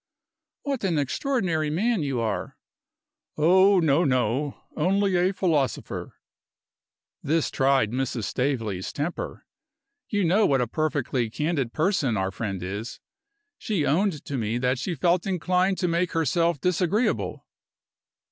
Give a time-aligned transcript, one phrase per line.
[0.63, 2.57] "What an extraordinary man you are!"
[3.37, 6.15] "Oh, no, no only a philosopher."
[7.21, 8.23] This tried Mrs.
[8.23, 9.45] Staveley's temper.
[10.09, 12.99] You know what a perfectly candid person our friend is.
[13.59, 17.45] She owned to me that she felt inclined to make herself disagreeable.